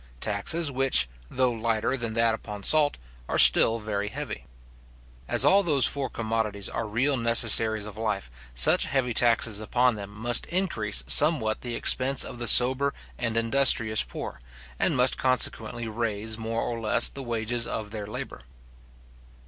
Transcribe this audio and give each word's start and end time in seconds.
taxes 0.19 0.71
which, 0.71 1.07
though 1.29 1.51
lighter 1.51 1.95
than 1.95 2.13
that 2.13 2.33
upon 2.33 2.63
salt, 2.63 2.97
are 3.29 3.37
still 3.37 3.77
very 3.77 4.07
heavy. 4.07 4.45
As 5.27 5.45
all 5.45 5.61
those 5.61 5.85
four 5.85 6.09
commodities 6.09 6.67
are 6.67 6.87
real 6.87 7.15
necessaries 7.17 7.85
of 7.85 7.99
life, 7.99 8.31
such 8.55 8.85
heavy 8.85 9.13
taxes 9.13 9.59
upon 9.59 9.93
them 9.93 10.09
must 10.09 10.47
increase 10.47 11.03
somewhat 11.05 11.61
the 11.61 11.75
expense 11.75 12.23
of 12.23 12.39
the 12.39 12.47
sober 12.47 12.95
and 13.19 13.37
industrious 13.37 14.01
poor, 14.01 14.39
and 14.79 14.97
must 14.97 15.19
consequently 15.19 15.87
raise 15.87 16.35
more 16.35 16.63
or 16.63 16.81
less 16.81 17.07
the 17.07 17.21
wages 17.21 17.67
of 17.67 17.91
their 17.91 18.07
labour. 18.07 18.41